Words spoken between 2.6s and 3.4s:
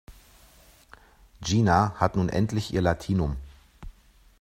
ihr Latinum.